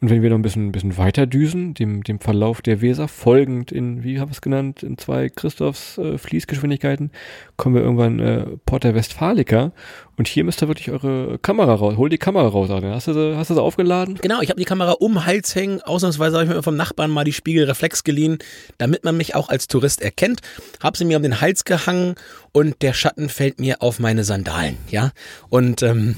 [0.00, 3.08] Und wenn wir noch ein bisschen, ein bisschen weiter düsen, dem, dem Verlauf der Weser
[3.08, 7.10] folgend in, wie habe ich es genannt, in zwei Christophs äh, Fließgeschwindigkeiten,
[7.56, 9.72] kommen wir irgendwann äh, Porta Westfalica.
[10.18, 12.92] Und hier müsst ihr wirklich eure Kamera raus, hol die Kamera raus, Adrian.
[12.92, 14.18] Hast du sie, hast du sie aufgeladen?
[14.20, 15.80] Genau, ich habe die Kamera um Hals hängen.
[15.80, 18.38] Ausnahmsweise habe ich mir vom Nachbarn mal die Spiegelreflex geliehen,
[18.78, 20.40] damit man mich auch als Tourist erkennt.
[20.82, 22.16] Habe sie mir um den Hals gehangen
[22.50, 24.76] und der Schatten fällt mir auf meine Sandalen.
[24.90, 25.12] Ja,
[25.50, 26.16] und ähm,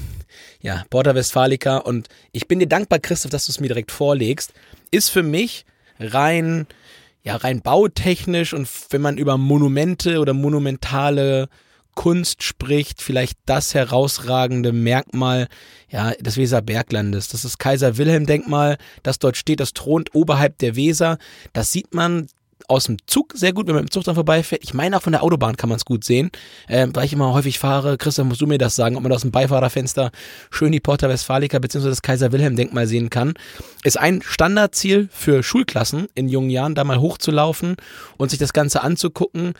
[0.61, 1.77] ja, Porta Westfalica.
[1.77, 4.51] Und ich bin dir dankbar, Christoph, dass du es mir direkt vorlegst.
[4.89, 5.63] Ist für mich
[5.99, 6.65] rein,
[7.21, 11.49] ja, rein bautechnisch und wenn man über Monumente oder monumentale
[11.95, 15.47] Kunst spricht, vielleicht das herausragende Merkmal
[15.89, 17.27] ja, des Weserberglandes.
[17.27, 21.17] Das ist Kaiser Wilhelm Denkmal, das dort steht, das thront oberhalb der Weser.
[21.53, 22.27] Das sieht man
[22.67, 24.63] aus dem Zug sehr gut, wenn man im Zug dann vorbeifährt.
[24.63, 26.31] Ich meine, auch von der Autobahn kann man es gut sehen,
[26.67, 27.97] äh, weil ich immer häufig fahre.
[27.97, 30.11] Christian, musst du mir das sagen, ob man aus dem Beifahrerfenster
[30.49, 31.89] schön die Porta Westfalica bzw.
[31.89, 33.33] das Kaiser-Wilhelm-Denkmal sehen kann.
[33.83, 37.75] Ist ein Standardziel für Schulklassen in jungen Jahren, da mal hochzulaufen
[38.17, 39.53] und sich das Ganze anzugucken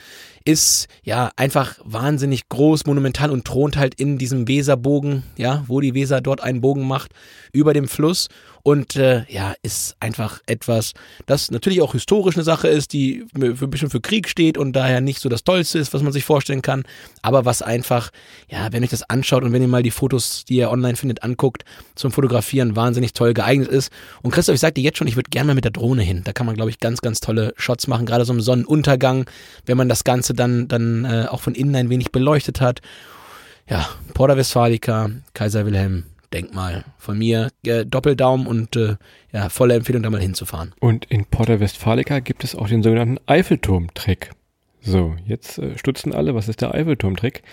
[0.45, 5.93] ist ja einfach wahnsinnig groß, monumental und thront halt in diesem Weserbogen, ja, wo die
[5.93, 7.11] Weser dort einen Bogen macht,
[7.51, 8.27] über dem Fluss
[8.63, 10.93] und äh, ja, ist einfach etwas,
[11.25, 14.73] das natürlich auch historisch eine Sache ist, die für, ein bisschen für Krieg steht und
[14.73, 16.83] daher nicht so das Tollste ist, was man sich vorstellen kann,
[17.21, 18.11] aber was einfach,
[18.49, 21.23] ja, wenn euch das anschaut und wenn ihr mal die Fotos, die ihr online findet,
[21.23, 21.63] anguckt,
[21.95, 23.91] zum Fotografieren wahnsinnig toll geeignet ist.
[24.21, 26.21] Und Christoph, ich sagte jetzt schon, ich würde gerne mal mit der Drohne hin.
[26.23, 29.25] Da kann man, glaube ich, ganz, ganz tolle Shots machen, gerade so im Sonnenuntergang,
[29.65, 32.81] wenn man das Ganze dann, dann äh, auch von innen ein wenig beleuchtet hat.
[33.69, 36.85] Ja, Porta Westfalica, Kaiser Wilhelm, Denkmal.
[36.97, 38.95] Von mir äh, Doppeldaumen und äh,
[39.31, 40.73] ja, volle Empfehlung, da mal hinzufahren.
[40.79, 44.31] Und in Porta Westfalica gibt es auch den sogenannten Eiffelturm-Trick.
[44.81, 47.43] So, jetzt äh, stutzen alle, was ist der Eiffelturm-Trick?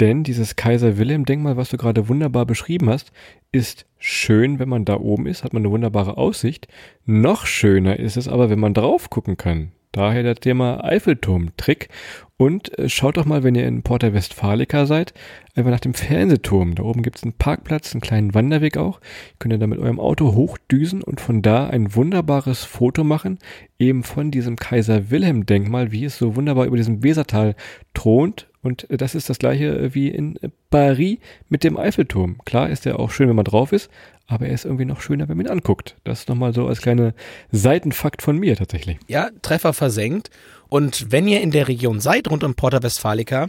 [0.00, 3.12] Denn dieses Kaiser Wilhelm-Denkmal, was du gerade wunderbar beschrieben hast,
[3.52, 6.66] ist schön, wenn man da oben ist, hat man eine wunderbare Aussicht.
[7.06, 9.70] Noch schöner ist es aber, wenn man drauf gucken kann.
[9.94, 11.88] Daher das Thema Eiffelturm-Trick.
[12.36, 15.14] Und äh, schaut doch mal, wenn ihr in Porta Westfalica seid,
[15.54, 16.74] einfach nach dem Fernsehturm.
[16.74, 19.00] Da oben gibt es einen Parkplatz, einen kleinen Wanderweg auch.
[19.38, 23.38] Könnt ihr da mit eurem Auto hochdüsen und von da ein wunderbares Foto machen,
[23.78, 27.54] eben von diesem Kaiser Wilhelm Denkmal, wie es so wunderbar über diesem Wesertal
[27.94, 28.48] thront.
[28.64, 30.38] Und äh, das ist das gleiche äh, wie in
[30.70, 32.38] Paris mit dem Eiffelturm.
[32.44, 33.90] Klar ist der auch schön, wenn man drauf ist,
[34.26, 35.96] aber er ist irgendwie noch schöner, wenn man ihn anguckt.
[36.04, 37.14] Das ist nochmal so als kleine
[37.52, 38.98] Seitenfakt von mir tatsächlich.
[39.06, 40.30] Ja, Treffer versenkt.
[40.68, 43.48] Und wenn ihr in der Region seid, rund um Porta Westfalica,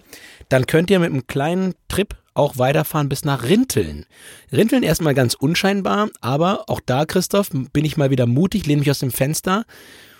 [0.49, 4.05] dann könnt ihr mit einem kleinen Trip auch weiterfahren bis nach Rinteln.
[4.51, 8.91] Rinteln erstmal ganz unscheinbar, aber auch da, Christoph, bin ich mal wieder mutig, lehne mich
[8.91, 9.63] aus dem Fenster.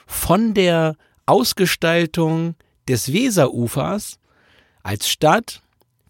[0.08, 2.55] Von der Ausgestaltung
[2.88, 4.19] des Weserufers
[4.86, 5.62] als Stadt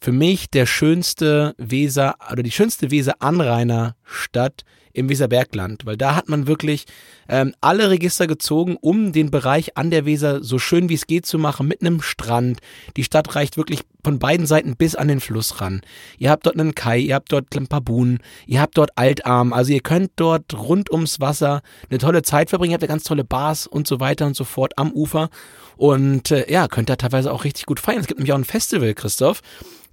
[0.02, 6.48] für mich der schönste Weser oder die schönste Weser-Anrainerstadt im Weserbergland, weil da hat man
[6.48, 6.86] wirklich
[7.28, 11.26] ähm, alle Register gezogen, um den Bereich an der Weser so schön wie es geht
[11.26, 12.60] zu machen, mit einem Strand.
[12.96, 15.82] Die Stadt reicht wirklich von beiden Seiten bis an den Fluss ran.
[16.18, 19.54] Ihr habt dort einen Kai, ihr habt dort ein paar Buhnen, ihr habt dort Altarm,
[19.54, 23.04] also ihr könnt dort rund ums Wasser eine tolle Zeit verbringen, ihr habt ja ganz
[23.04, 25.30] tolle Bars und so weiter und so fort am Ufer
[25.78, 28.00] und äh, ja, könnt da teilweise auch richtig gut feiern.
[28.00, 29.42] Es gibt nämlich auch ein Festival, Christoph,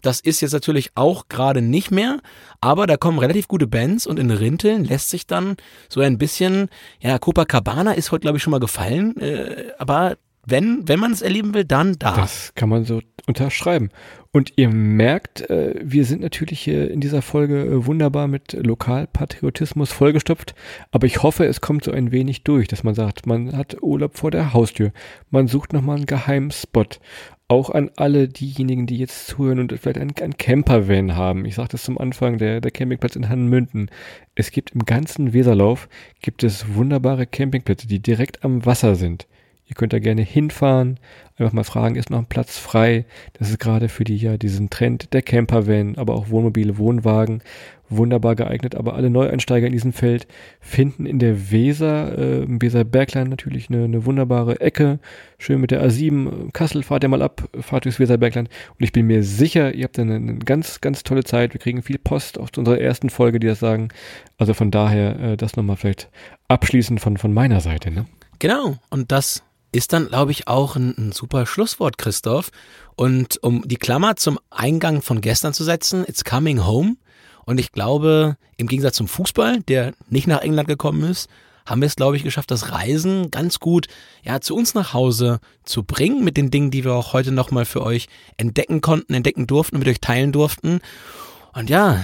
[0.02, 2.18] das ist jetzt natürlich auch gerade nicht mehr,
[2.60, 5.56] aber da kommen relativ gute Bands und in Rinteln lässt sich dann
[5.88, 6.68] so ein bisschen,
[7.00, 11.22] ja, Copacabana ist heute, glaube ich, schon mal gefallen, äh, aber wenn, wenn man es
[11.22, 12.16] erleben will, dann da.
[12.16, 13.90] Das kann man so unterschreiben.
[14.32, 19.92] Und ihr merkt, äh, wir sind natürlich hier in dieser Folge äh, wunderbar mit Lokalpatriotismus
[19.92, 20.54] vollgestopft,
[20.90, 24.16] aber ich hoffe, es kommt so ein wenig durch, dass man sagt, man hat Urlaub
[24.16, 24.92] vor der Haustür,
[25.30, 26.86] man sucht nochmal einen geheimen Spot
[27.52, 31.44] auch an alle diejenigen, die jetzt zuhören und vielleicht einen, einen Campervan haben.
[31.44, 33.90] Ich sagte es zum Anfang, der, der Campingplatz in Hannenmünden.
[34.34, 35.90] Es gibt im ganzen Weserlauf
[36.22, 39.26] gibt es wunderbare Campingplätze, die direkt am Wasser sind.
[39.72, 41.00] Ihr könnt da gerne hinfahren,
[41.38, 43.06] einfach mal fragen, ist noch ein Platz frei?
[43.38, 47.42] Das ist gerade für die ja diesen Trend der Campervan, aber auch Wohnmobile, Wohnwagen
[47.88, 48.74] wunderbar geeignet.
[48.74, 50.26] Aber alle Neueinsteiger in diesem Feld
[50.60, 54.98] finden in der Weser, äh, im Weser Bergland natürlich eine, eine wunderbare Ecke.
[55.38, 56.52] Schön mit der A7.
[56.52, 58.50] Kassel, fahrt ihr mal ab, fahrt durchs Weser Bergland.
[58.78, 61.54] Und ich bin mir sicher, ihr habt eine, eine ganz, ganz tolle Zeit.
[61.54, 63.88] Wir kriegen viel Post aus unserer ersten Folge, die das sagen.
[64.36, 66.10] Also von daher, äh, das nochmal vielleicht
[66.48, 67.90] abschließend von, von meiner Seite.
[67.90, 68.04] Ne?
[68.38, 68.76] Genau.
[68.90, 72.50] Und das ist dann, glaube ich, auch ein, ein, super Schlusswort, Christoph.
[72.94, 76.96] Und um die Klammer zum Eingang von gestern zu setzen, it's coming home.
[77.44, 81.28] Und ich glaube, im Gegensatz zum Fußball, der nicht nach England gekommen ist,
[81.66, 83.86] haben wir es, glaube ich, geschafft, das Reisen ganz gut
[84.22, 87.64] ja, zu uns nach Hause zu bringen mit den Dingen, die wir auch heute nochmal
[87.64, 90.80] für euch entdecken konnten, entdecken durften und mit euch teilen durften.
[91.54, 92.00] Und ja,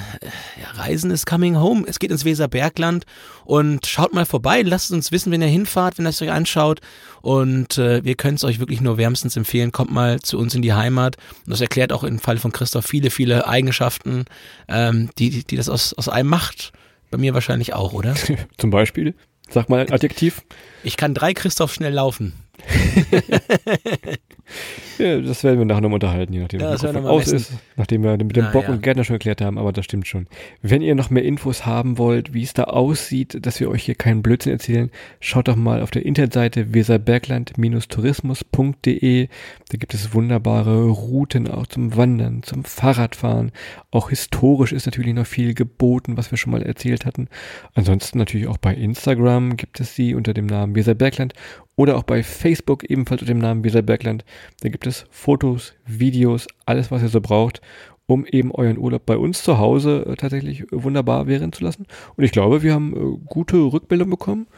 [0.61, 1.85] ja, Reisen ist coming home.
[1.87, 3.07] Es geht ins Weserbergland
[3.47, 4.61] und schaut mal vorbei.
[4.61, 6.81] Lasst uns wissen, wenn ihr hinfahrt, wenn ihr es euch anschaut.
[7.23, 9.73] Und äh, wir können es euch wirklich nur wärmstens empfehlen.
[9.73, 11.17] Kommt mal zu uns in die Heimat.
[11.47, 14.27] Und das erklärt auch im Fall von Christoph viele, viele Eigenschaften,
[14.69, 16.73] ähm, die, die, die das aus, aus einem macht
[17.11, 18.15] Bei mir wahrscheinlich auch, oder?
[18.59, 19.15] Zum Beispiel.
[19.49, 20.43] Sag mal ein Adjektiv.
[20.83, 22.35] Ich kann drei Christoph schnell laufen.
[24.99, 28.03] Ja, das werden wir nachher noch unterhalten, je nachdem, Ja, das wir aus ist, nachdem
[28.03, 28.71] wir mit dem Ah, Bock ja.
[28.71, 30.27] und Gärtner schon erklärt haben, aber das stimmt schon.
[30.61, 33.95] Wenn ihr noch mehr Infos haben wollt, wie es da aussieht, dass wir euch hier
[33.95, 34.91] keinen Blödsinn erzählen,
[35.21, 39.29] schaut doch mal auf der Internetseite weserbergland-tourismus.de.
[39.71, 43.53] Da gibt es wunderbare Routen auch zum Wandern, zum Fahrradfahren.
[43.93, 47.29] Auch historisch ist natürlich noch viel geboten, was wir schon mal erzählt hatten.
[47.75, 51.35] Ansonsten natürlich auch bei Instagram gibt es sie unter dem Namen Weserbergland
[51.79, 54.25] oder auch bei Facebook ebenfalls unter dem Namen Weserbergland.
[54.63, 57.61] Da gibt es Fotos, Videos, alles, was ihr so braucht,
[58.07, 61.87] um eben euren Urlaub bei uns zu Hause äh, tatsächlich wunderbar währen zu lassen.
[62.17, 64.49] Und ich glaube, wir haben äh, gute Rückmeldung bekommen.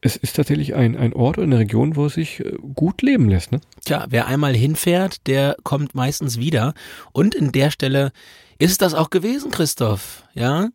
[0.00, 3.28] Es ist tatsächlich ein, ein Ort oder eine Region, wo es sich äh, gut leben
[3.28, 3.52] lässt.
[3.52, 3.60] Ne?
[3.84, 6.72] Tja, wer einmal hinfährt, der kommt meistens wieder.
[7.12, 8.12] Und in der Stelle
[8.58, 10.24] ist das auch gewesen, Christoph.
[10.32, 10.70] Ja.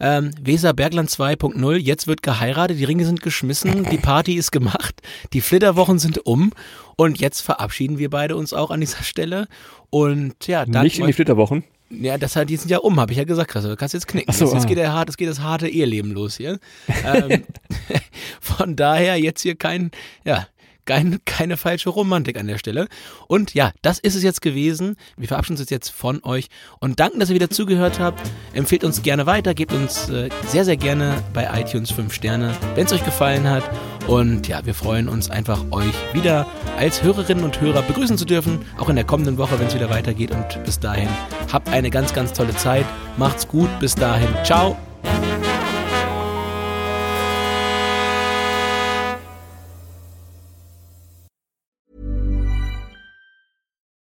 [0.00, 5.00] Ähm, Weser Bergland 2.0, jetzt wird geheiratet, die Ringe sind geschmissen, die Party ist gemacht,
[5.32, 6.52] die Flitterwochen sind um
[6.96, 9.48] und jetzt verabschieden wir beide uns auch an dieser Stelle.
[9.90, 11.64] Und ja, dann Nicht in die Flitterwochen.
[11.90, 13.70] Ja, das halt, die sind ja um, habe ich ja gesagt, Christoph.
[13.70, 14.32] Du kannst jetzt knicken.
[14.32, 14.68] So, jetzt, jetzt ah.
[14.68, 16.58] geht der hart, jetzt geht das harte Eheleben los hier.
[17.04, 17.44] ähm,
[18.40, 19.90] von daher jetzt hier kein,
[20.24, 20.46] ja,
[20.88, 22.88] kein, keine falsche Romantik an der Stelle.
[23.28, 24.96] Und ja, das ist es jetzt gewesen.
[25.16, 26.48] Wir verabschieden uns jetzt von euch
[26.80, 28.20] und danken, dass ihr wieder zugehört habt.
[28.54, 32.86] Empfehlt uns gerne weiter, gebt uns äh, sehr, sehr gerne bei iTunes 5 Sterne, wenn
[32.86, 33.62] es euch gefallen hat.
[34.06, 36.46] Und ja, wir freuen uns einfach, euch wieder
[36.78, 39.90] als Hörerinnen und Hörer begrüßen zu dürfen, auch in der kommenden Woche, wenn es wieder
[39.90, 40.30] weitergeht.
[40.30, 41.08] Und bis dahin,
[41.52, 42.86] habt eine ganz, ganz tolle Zeit.
[43.18, 43.68] Macht's gut.
[43.80, 44.28] Bis dahin.
[44.44, 44.78] Ciao.